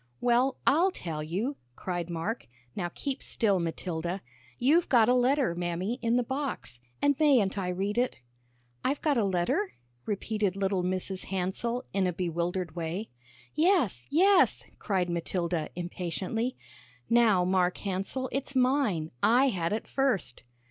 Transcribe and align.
"Well, 0.19 0.57
I'll 0.65 0.89
tell 0.89 1.21
you," 1.21 1.57
cried 1.75 2.09
Mark. 2.09 2.47
"Now 2.75 2.89
keep 2.91 3.21
still, 3.21 3.59
Matilda. 3.59 4.23
You've 4.57 4.89
got 4.89 5.07
a 5.07 5.13
letter, 5.13 5.53
Mammy, 5.53 5.99
in 6.01 6.15
the 6.17 6.23
box, 6.23 6.79
and 7.03 7.15
mayn't 7.19 7.55
I 7.55 7.67
read 7.69 7.99
it?" 7.99 8.19
"I've 8.83 9.03
got 9.03 9.19
a 9.19 9.23
letter?" 9.23 9.73
repeated 10.07 10.55
little 10.55 10.81
Mrs. 10.81 11.25
Hansell, 11.25 11.83
in 11.93 12.07
a 12.07 12.13
bewildered 12.13 12.75
way. 12.75 13.11
"Yes, 13.53 14.07
yes," 14.09 14.63
cried 14.79 15.07
Matilda, 15.07 15.69
impatiently. 15.75 16.57
"Now, 17.07 17.45
Mark 17.45 17.77
Hansell, 17.77 18.27
it's 18.31 18.55
mine; 18.55 19.11
I 19.21 19.49
had 19.49 19.71
it 19.71 19.85
first." 19.85 20.41